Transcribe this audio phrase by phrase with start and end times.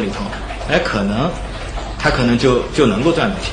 [0.00, 0.24] 里头，
[0.70, 1.30] 哎，可能
[1.98, 3.52] 他可能就就能够赚到钱。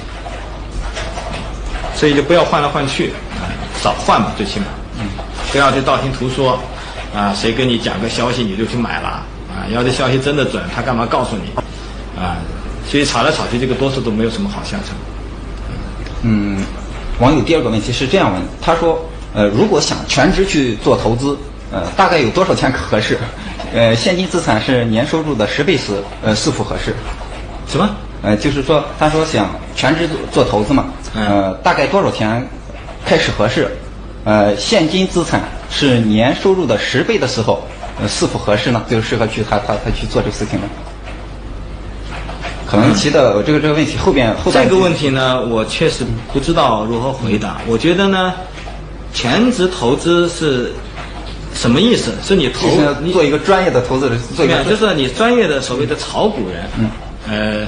[1.96, 3.48] 所以就不要换来换去，啊，
[3.82, 4.66] 少换吧，最起码，
[5.00, 5.06] 嗯，
[5.52, 6.60] 不要去道听途说，
[7.16, 9.08] 啊，谁跟你讲个消息你就去买了，
[9.50, 11.52] 啊，要这消息真的准，他干嘛告诉你，
[12.20, 12.38] 啊，
[12.90, 14.96] 所以吵来吵去，这个多数都没有什么好下场。
[16.24, 16.62] 嗯，
[17.20, 19.00] 网友第二个问题是这样问，他说，
[19.34, 21.38] 呃，如果想全职去做投资，
[21.72, 23.18] 呃，大概有多少钱合适？
[23.74, 26.94] 呃，现金资产是年收入的十倍时，呃，是否合适？
[27.68, 27.90] 什么？
[28.22, 30.86] 呃，就是说，他说想全职做做投资嘛，
[31.16, 32.48] 呃，大概多少钱
[33.04, 33.76] 开始合适？
[34.26, 37.64] 呃，现金资产是年收入的十倍的时候，
[38.00, 38.82] 呃，是否合适呢？
[38.90, 40.66] 就适合去他他他去做这个事情呢？
[42.66, 47.60] 可能提的这个这个问题后边后边这个问题呢，我确实不知道如何回答。
[47.68, 48.34] 我觉得呢，
[49.14, 50.72] 全职投资是
[51.54, 52.12] 什么意思？
[52.24, 52.68] 是你投
[53.02, 56.90] 你做一个专业的投资人，做一个就是你专业的所谓的炒股人，嗯，
[57.30, 57.68] 呃。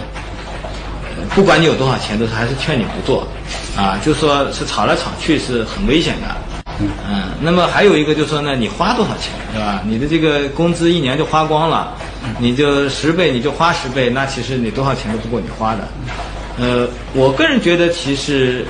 [1.34, 3.28] 不管你有多少钱，都是还是劝你不做，
[3.76, 6.36] 啊，就说是炒来炒去是很危险的，
[6.80, 9.82] 嗯，那么还有一个就是说呢，你花多少钱，对吧？
[9.86, 11.94] 你的这个工资一年就花光了，
[12.40, 15.88] 你就十倍你就花十倍，那其实你多少钱都不够你花的，
[16.60, 18.66] 呃，我个人觉得其实，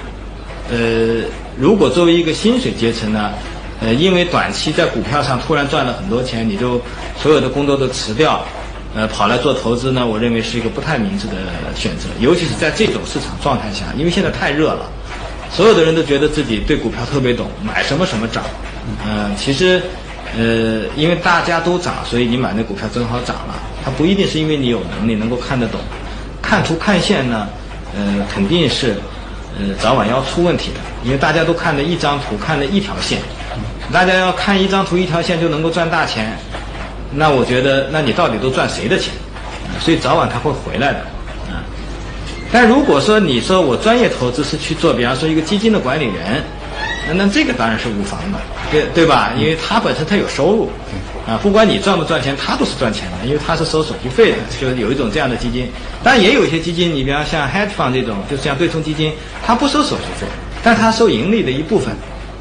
[0.71, 3.31] 呃，如果作为一个薪水阶层呢，
[3.81, 6.81] 呃，因为短期在股票上突然赚了很多钱，你就
[7.17, 8.43] 所有的工作都辞掉。
[8.97, 11.33] 呃，跑来做投资呢，我认为是一个不太明智的
[11.75, 14.89] 选择，尤其是在这种市场状态下，因为现在太热了，
[15.51, 18.41] 所有的人都觉得自己对股票特别懂，买什么什么涨。
[19.05, 19.81] 嗯，其实，
[20.37, 23.55] 呃，因为大家都涨，所以你买那股票正好涨了。
[23.83, 25.77] 它不一定是因为你有能力能够看得懂，
[26.41, 27.49] 看图看线呢，
[27.93, 28.95] 呃，肯定是，
[29.59, 30.79] 呃，早晚要出问题的。
[31.03, 33.19] 因为大家都看的一张图，看的一条线，
[33.91, 36.37] 大家要看一张图一条线就能够赚大钱。
[37.11, 39.13] 那我觉得，那你到底都赚谁的钱？
[39.79, 40.99] 所以早晚他会回来的，
[41.49, 41.63] 啊。
[42.51, 46.43] 但如果说你说我专业投资是去做，比方说一个基金的管理人，
[47.07, 48.37] 那那这个当然是无妨的，
[48.71, 49.31] 对对吧？
[49.37, 50.69] 因为他本身他有收入，
[51.27, 55.69] 啊，不管你赚不赚钱，他都是赚钱的，因为他是收手续费的，就有一种这样的基金。
[56.03, 59.13] 当然也有一些基金，你比方像 hedge fund 这种，就是像对冲基金，
[59.45, 60.27] 他不收手续费，
[60.63, 61.93] 但他收盈利的一部分，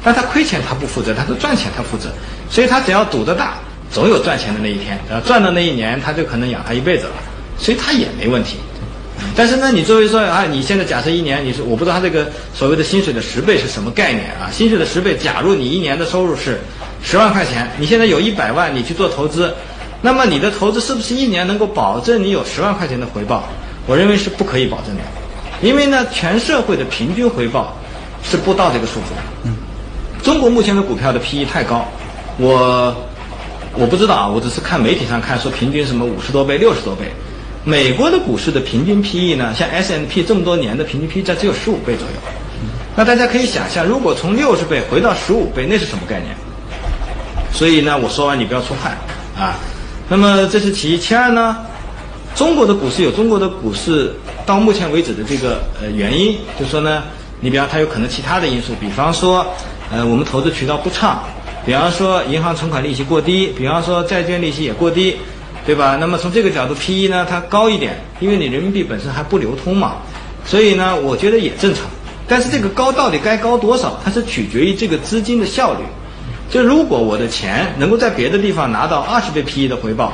[0.05, 2.09] 但他亏钱他不负责，他是赚钱他负责，
[2.49, 3.55] 所以他只要赌得大。
[3.91, 7.13] 总有赚钱的那一天，然后赚的那一年，他就可能养他一辈子了，
[7.57, 8.57] 所以他也没问题。
[9.35, 14.49] 但是呢，你作为说啊，你现在假设一年，你说我不知道他这个所谓的薪水的十倍是什么概念啊？
[14.51, 16.59] 薪水的十倍，假如你一年的收入是
[17.01, 19.53] 十万块钱，你现在有一百万，你去做投资，
[20.01, 23.47] 那么你的投资是不是一年能够保证你有十万块钱的回报？
[23.85, 25.01] 我认为是不可以保证的，
[25.61, 27.77] 因为呢，全社会的平均回报
[28.23, 29.54] 是不到这个数字的。
[30.25, 31.85] 中国目前的股票的 PE 太高，
[32.37, 32.93] 我。
[33.77, 37.11] 我不知道啊，我只是看媒体上看说平均什么五十多倍、六十多倍。
[37.65, 42.13] 美国的股市的平均 PE 呢，像 S M P 这么多年的平均 PE 在只有十五倍左右。
[42.95, 46.33] 那大家可以想象，如果从六十倍回到十五倍，那是什么概念？
[47.51, 48.97] 所以呢，我说完你不要出汗
[49.37, 49.59] 啊。
[50.07, 51.57] 那么这是其一，其二呢，
[52.33, 54.15] 中国的股市有中国的股市
[54.45, 57.03] 到目前为止的这个呃原因，就说呢，
[57.41, 59.45] 你比方它有可能其他的因素，比方说
[59.91, 61.23] 呃我们投资渠道不畅。
[61.65, 65.17] 比方说银行存款利息过低，比方说债券利息也过低，
[65.65, 65.97] 对吧？
[65.99, 69.95] 那么从这个角度，P E 呢它高一点，因为你人民币本身还不流通嘛，
[70.45, 71.83] 所以呢我觉得也正常。
[72.27, 75.79] 但是这个高到底该高多少，它是取决于这个资金的效率。
[76.51, 80.13] 就如果我的钱能够在别的地方拿到二十倍 P E 的回报，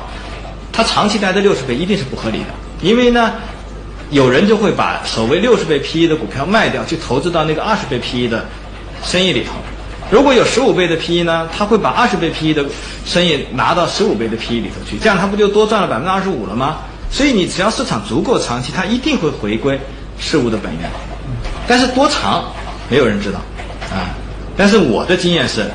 [0.72, 2.48] 它长期待在六十倍一定是不合理的，
[2.82, 3.34] 因为呢
[4.10, 8.46] 有人就会把所谓六十倍 P E 的股票卖掉，去投资到那个二十倍 P E 的
[9.04, 9.54] 生意里头。
[10.10, 12.66] 如果有十五倍的 PE 呢，他会把二十倍 PE 的
[13.06, 16.80] 生意拿到十五倍的 PE 里头去，这样他不就多赚了百分之二十五了吗？
[17.10, 19.80] 所以你只要市场足够长期，它一定会回归
[20.20, 20.90] 事物的本源。
[21.68, 22.44] 但是多长，
[22.90, 23.40] 没有人知道
[23.90, 24.12] 啊。
[24.58, 25.70] 但是我的经验是，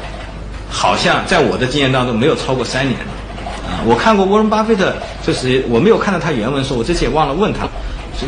[0.71, 3.81] 好像在我的经验当中没有超过三年啊。
[3.87, 4.95] 我看过沃伦巴菲特，
[5.27, 7.67] 就是我没有看到他原文说，我这次也忘了问他。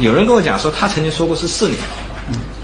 [0.00, 1.78] 有人跟我讲说，他曾经说过是四年。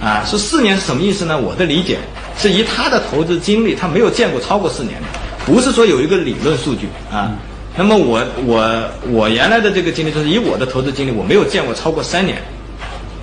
[0.02, 1.38] 啊，说四年是什么意思呢？
[1.38, 1.98] 我的理解
[2.36, 5.06] 是以他的投资经历，他没有见过超过四年的，
[5.46, 7.32] 不是说有一个理论数据啊。
[7.76, 12.42] 那么我我我原来的这个经历就是以我的投资经历，我没有见过超过三年，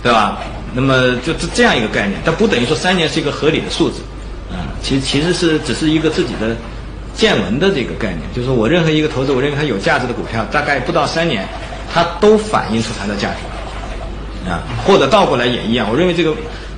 [0.04, 0.40] 对吧？
[0.74, 4.02] 那么就是这样一个概念，但不等于说三年是一个合理的数字
[4.50, 4.68] 啊。
[4.82, 6.56] 其实其实是只是一个自己的
[7.14, 11.46] 见闻的这个概念，就是我任何一个投资，我认为它有价值的股票，大概不到三年，
[11.94, 14.64] 它都反映出它的价值啊。
[14.86, 16.34] 或者倒过来也一样，我认为这个。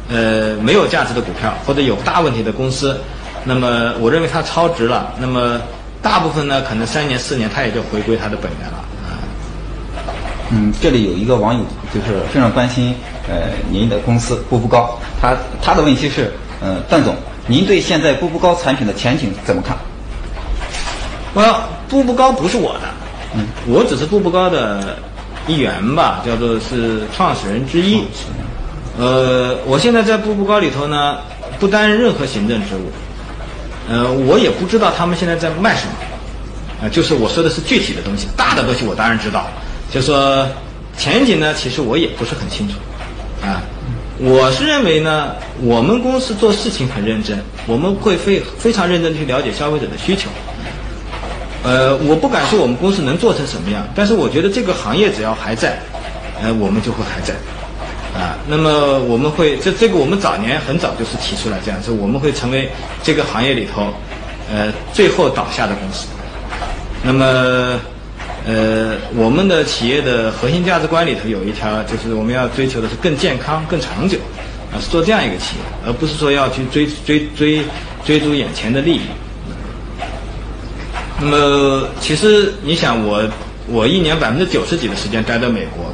[0.09, 2.99] 呃，没有价值的股票或者有大问题的公司，
[3.45, 5.13] 那么我认为它超值了。
[5.17, 5.59] 那么
[6.01, 8.77] 大部分呢，可能三年四年它也就回归它的本源了
[9.07, 9.15] 啊。
[10.51, 12.93] 嗯，这里有一个网友就是非常关心
[13.29, 17.15] 呃您的公司步步高，他他的问题是，呃，段总，
[17.47, 19.75] 您对现在步步高产品的前景怎么看？
[21.33, 22.81] 我步步高不是我的，
[23.35, 24.97] 嗯，我只是步步高的
[25.47, 28.03] 一员吧，叫做是创始人之一。
[28.97, 31.17] 呃，我现在在步步高里头呢，
[31.59, 32.91] 不担任任何行政职务。
[33.89, 35.93] 呃，我也不知道他们现在在卖什么。
[36.83, 39.45] 啊，就是我说的是具体的东西，大的东西我当然知道。
[39.91, 40.47] 就说
[40.97, 42.75] 前景呢，其实我也不是很清楚。
[43.41, 43.61] 啊，
[44.19, 50.29] 我是认为呢，我们公司做事情很认真，我们会非非常认真去了解消费者的需求。
[51.63, 55.79] 呃，我不敢说我们公司能做成什么样，但是我觉得这个行业只要还在，
[56.41, 57.33] 呃，我们就会还在，
[58.45, 62.69] 那么我们会这这个我们早年很早就是提出来这样，说我们会成为
[63.01, 63.87] 这个行业里头，
[64.51, 66.07] 呃，最后倒下的公司。
[67.01, 67.79] 那么，
[68.45, 74.17] 呃，我们的企业的核心价值观里头有一条，就是我们要追求的是更健康、更长久，
[74.73, 77.61] 啊，是做这样一个企业，而不是说要去追追追
[78.05, 79.01] 追逐眼前的利益。
[81.21, 83.23] 那么，其实你想，我
[83.67, 85.93] 我一年百分之九十几的时间待在美国，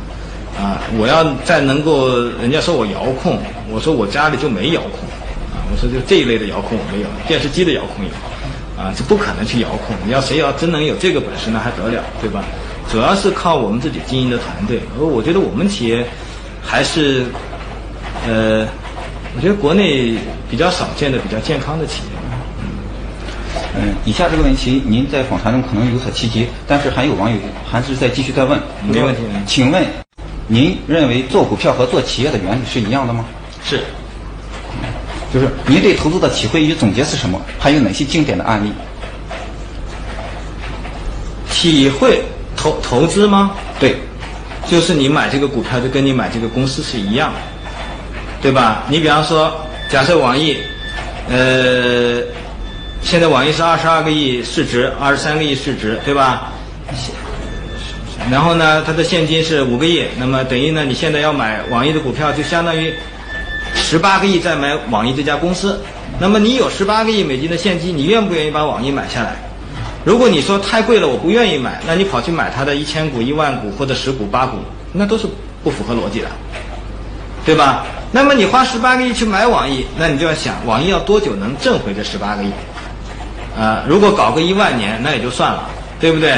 [0.60, 3.40] 啊，我要再能够，人家说我遥控，
[3.72, 5.08] 我说我家里就没遥控，
[5.56, 8.12] 啊，我说就这一类的遥控我没有，电视机的遥控有，
[8.84, 9.96] 啊，这不可能去遥控。
[10.06, 12.44] 你要谁要真能有这个本事，那还得了，对吧？
[12.92, 14.82] 主要是靠我们自己经营的团队。
[15.00, 16.06] 而我觉得我们企业
[16.62, 17.24] 还是，
[18.28, 18.68] 呃，
[19.38, 20.18] 我觉得国内
[20.52, 22.20] 比较少见的比较健康的企业。
[23.78, 27.38] 嗯，以下这个问题您在访谈中可能有所提及，但是还有网友
[27.70, 28.60] 还是在继续在问。
[28.86, 29.22] 没问题。
[29.46, 29.86] 请问，
[30.52, 33.24] 您认为做股票和做企业的原理是一样的吗？
[33.64, 33.82] 是。
[35.32, 37.40] 就是您对投资的体会与总结是什么？
[37.60, 38.74] 还有哪些经典的案例？
[41.52, 42.24] 体会
[42.58, 43.52] 投投资吗？
[43.80, 43.96] 对，
[44.68, 47.32] 就是你买这个股票就跟你买这个公司是一样，
[48.42, 48.84] 对吧？
[48.90, 49.56] 你比方说，
[49.88, 50.58] 假设网易，
[51.30, 52.24] 呃。
[53.02, 56.52] 现在网易是二十二个亿市值，二十三个亿市值，对吧？
[58.32, 62.94] 然后呢，它的现金是五个亿，那么等于呢，你现在要买网易的股票，就相当于
[63.74, 65.80] 十八个亿再买网易这家公司。
[66.20, 69.36] 那么你有十八个亿美金的现金，你愿不愿意把网易买下来？
[70.06, 74.58] 如果你说太贵了，我不愿意买，那你跑去买它的一千股、一万股或者十股、八股，
[74.94, 75.28] 那都是
[75.64, 76.28] 不符合逻辑的，
[77.46, 77.86] 对吧？
[78.12, 82.52] 那么你花十八个亿去买网易，那你就要想，网易要多久能挣回这十八个亿？
[83.60, 86.34] 啊，如果搞个一万年，那也就算了，对不对？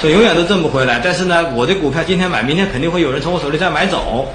[0.00, 1.00] 所以永远都挣不回来。
[1.04, 4.26] 但是呢，我的股票今天买，明天肯定会有人从我手里再买走，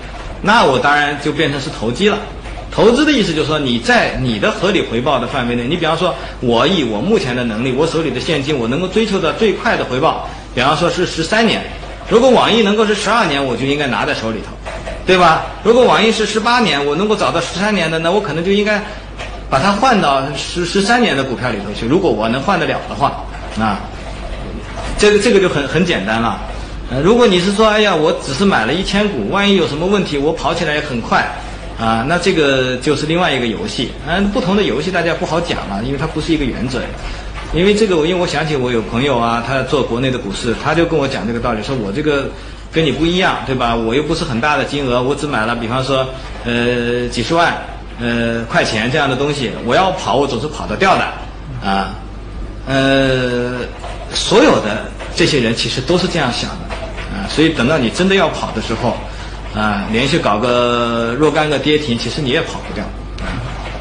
[0.41, 2.17] 那我当然就变成是投机了。
[2.71, 11.63] 投资的意思就是说，你在你的合理回报的范围内，你比方说，我以我目前的能力，我手里的现金，我能够追求的最快的回报，比方说是十三年。
[12.09, 14.56] 如果网易能够是十二年，我就应该拿在手里头，
[15.06, 15.44] 对吧？
[15.63, 18.81] 如果网易是十八年，我能够找到十三年的，那我可能就应该。
[19.47, 23.23] 把它换到十十三年的股票里头去，如果我能换得了的话，
[23.59, 23.79] 啊，
[24.97, 26.39] 这个这个就很很简单了。
[26.89, 31.27] 呃，如果你是说，哎呀，我只是买了一千股，万一有什么问题，我跑起来也很快，
[31.80, 33.92] 啊，那这个就是另外一个游戏。
[34.07, 36.81] 嗯，不同的游戏大家不好讲了，因为它不是一个原则。
[37.53, 42.25] 因为这个，我因为我想起我有朋友啊，他做国内的股市，他就跟我讲这个道理，说我这个
[42.71, 43.75] 跟你不一样，对吧？
[43.75, 46.05] 我又不是很大的金额，我只买了，比方说，
[46.46, 47.55] 呃，几十万。
[47.98, 51.05] 呃，块钱这样的东西，我要跑，我总是跑得掉的，
[51.65, 51.96] 啊，
[52.67, 53.60] 呃，
[54.13, 56.75] 所有的这些人其实都是这样想的，
[57.15, 58.95] 啊，所以等到你真的要跑的时候，
[59.60, 62.84] 啊，连续搞个若干个跌停，其实你也跑不掉，
[63.25, 63.31] 啊，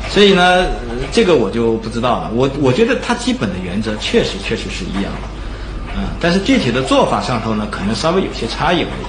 [0.08, 0.66] 所以呢，
[1.12, 2.30] 这个我就不知道了。
[2.34, 9.04] 我我觉得它基本的原则确实确实是一样的，啊，但是具体的做法上头呢，可能稍微有些差异而已。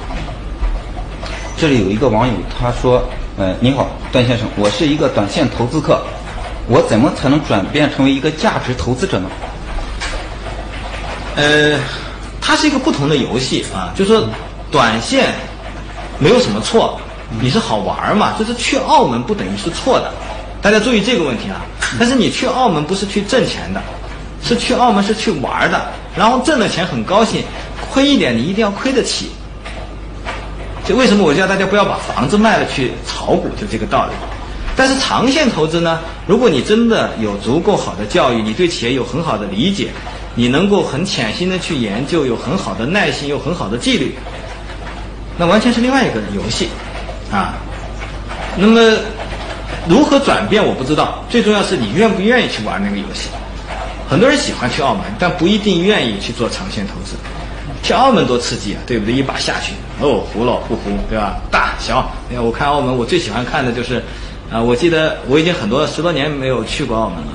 [1.58, 3.08] 这里有一个网友他说。
[3.38, 6.01] 呃，您好，段先生，我是一个短线投资客，
[6.70, 9.29] 我怎么才能转变成为一个价值投资者呢？
[11.36, 11.77] 呃，
[12.48, 14.30] 它是一个不同的游戏啊，就是说
[14.70, 15.34] 短线
[16.20, 17.02] 没有什么错，
[17.42, 20.14] 你是好玩儿嘛，就是去澳门不等于是错的，
[20.62, 21.66] 大家注意这个问题啊。
[21.98, 23.82] 但是你去澳门不是去挣钱的，
[24.44, 27.44] 是去澳门是去玩儿的，然后挣了钱很高兴，
[27.92, 29.32] 亏一点你一定要亏得起。
[30.88, 34.12] 就为什么我叫大家不要把房子卖了去炒股，就这个道理。
[34.75, 39.90] 但是长线投资呢，如果你真的有足够好的教育，你对企业有很好的理解，
[40.36, 44.13] 你能够很潜心的去研究，有很好的耐心，有很好的纪律，
[45.38, 46.70] 那完全是另外一个游戏，
[47.32, 47.56] 啊。
[48.58, 48.80] 那么
[49.88, 53.30] 如何转变我不知道，最重要是你愿不愿意去玩那个游戏。
[54.10, 57.15] 很多人喜欢去澳门，但不一定愿意去做长线投资。
[57.82, 59.13] 去澳门多刺激啊，对不对？
[59.13, 61.36] 一把下去，哦，糊了不糊，对吧？
[61.51, 62.10] 大小，
[62.42, 64.01] 我看澳门，我最喜欢看的就是，
[64.51, 67.27] 啊，我记得我已经很多十多年没有去过澳门了。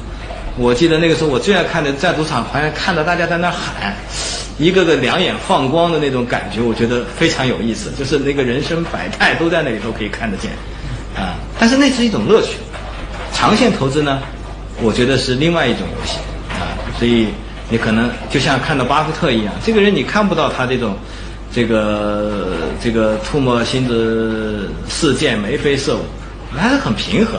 [0.61, 3.97] 我记得那个时候我最爱看的在赌场，好像看到大家在那喊，
[4.59, 7.91] 一个个两眼放光的那种感觉，我觉得非常有意思。
[7.99, 10.51] 就是那个人生百态都在那里头可以看得见，
[11.17, 12.59] 啊，但是那是一种乐趣。
[13.33, 14.21] 长线投资呢，
[14.83, 16.19] 我觉得是另外一种游戏，
[16.61, 17.29] 啊，所以。
[17.73, 20.97] 你可能就像看到巴菲特一样，这个人你看不到他这种，
[21.55, 22.49] 这个
[22.83, 26.01] 这个唾沫星子事件眉飞色舞，
[26.53, 27.39] 还是很平和、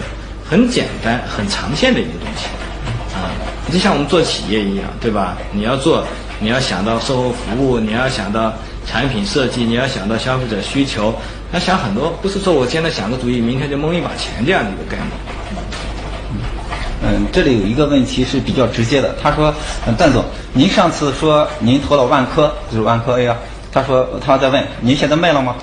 [0.49, 2.45] 很简单、很长线的一个东西，
[3.71, 5.37] 就像我们做企业一样，对吧？
[5.51, 6.03] 你要做，
[6.39, 8.53] 你要想到售后服务，你要想到
[8.85, 11.13] 产品设计，你要想到消费者需求，
[11.53, 15.09] 要想很多，不是说我现在想个主意，明天就蒙一把钱这样的一个概念。
[17.03, 19.15] 嗯，这里有一个问题是比较直接的。
[19.21, 19.51] 他说
[19.87, 20.23] ：“嗯，段总，
[20.53, 23.35] 您上次说您投了万科，就是万科 A 啊。
[23.71, 25.55] 他说他在问您现在卖了吗？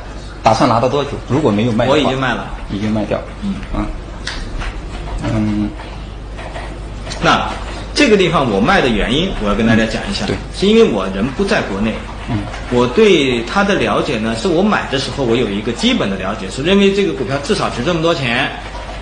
[0.42, 1.10] 打算拿到多久？
[1.28, 3.20] 如果没有卖，我已经卖了，已经卖掉。
[3.42, 3.86] 嗯啊，
[5.32, 5.68] 嗯，
[7.22, 7.48] 那
[7.98, 10.24] 这个地方我卖的原因，我要跟大家讲一下。
[10.24, 11.92] 对，是因为我人不在国内。
[12.30, 12.36] 嗯，
[12.70, 18.52] 我对它的了解呢，是我买的时候我有一个基本的了解，是认为这个股票至少值这么多钱。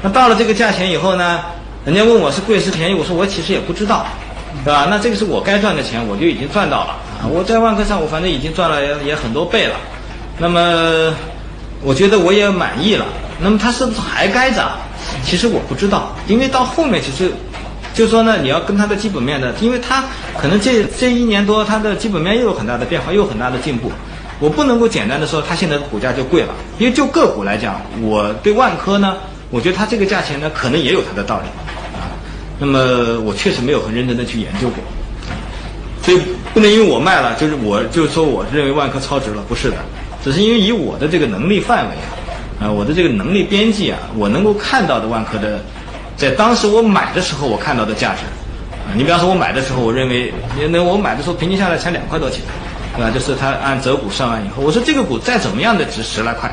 [0.01, 1.41] 那到了这个价钱以后呢？
[1.85, 4.07] 人家问我是贵是便宜，我说我其实也不知道，
[4.65, 4.87] 对吧？
[4.89, 7.29] 那这个是我该赚的钱，我就已经赚到了啊！
[7.31, 9.77] 我在万科上，我反正已经赚了也也很多倍了。
[10.39, 11.15] 那么，
[11.83, 13.05] 我觉得我也满意了。
[13.39, 14.73] 那么它是不是还该涨？
[15.23, 17.31] 其实我不知道，因为到后面其实，
[17.97, 20.05] 就说呢，你要跟它的基本面的，因为它
[20.39, 23.91] 可能这这一年多它的基本面又有很大的变化，又有很大的进步。
[24.39, 29.17] 我不能够简单的说它现在的股价就贵了，因为就个股来讲，我对万科呢，
[29.51, 31.47] 我觉得它这个价钱呢，可能也有它的道理。
[31.99, 32.05] 啊
[32.59, 34.83] 那么我确实没有很认真的去研究过，
[36.03, 36.21] 所以
[36.55, 39.77] 不能因为我卖了，就是我就是说我认为万科超值了，不是的，
[40.25, 41.95] 只是因为以我的这个能力范围，
[42.59, 45.63] 啊我的这个能力边际啊，我能够看到的万科的，
[46.17, 48.23] 在当时我买的时候我看到的价值，
[48.73, 50.33] 啊你比方说我买的时候我认为，
[50.71, 52.41] 那我买的时候平均下来才两块多钱，
[52.97, 53.11] 对吧？
[53.11, 56.51] 就是它按折股算完以后，我说这个股再怎么样的值十来块，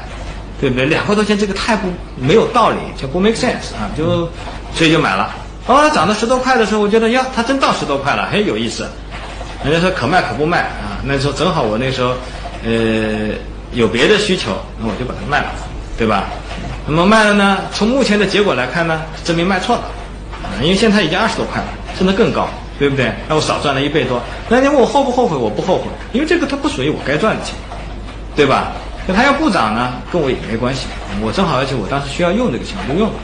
[0.60, 0.86] 对不对？
[0.86, 4.28] 两块多钱这个太不没有道理，就不 make sense 啊，就
[4.76, 5.34] 所以就买了。
[5.66, 8.86] 哦，它涨到十多块的时候，我觉得呀，它真到十多块了，很有意思。
[9.64, 12.10] 人家说可卖可不卖啊，那时候正好我那时候，
[12.66, 13.30] 呃，
[13.72, 15.54] 有别的需求，那我就把它卖了，
[15.98, 16.26] 对吧？
[16.86, 19.84] 那么卖了呢，从目前的结果来看呢，证明卖错了，
[20.62, 22.48] 因为现在已经二十多块了，甚至更高，
[22.78, 23.12] 对不对？
[23.30, 24.22] 那我少赚了一倍多。
[24.50, 25.38] 那你问我后不后悔？
[25.38, 27.56] 我不后悔，因为这个它不属于我该赚的钱，
[28.36, 28.74] 对吧？
[29.08, 30.88] 那它要不涨呢，跟我也没关系。
[31.22, 33.16] 我正好而且我当时需要用这个钱，我就用了。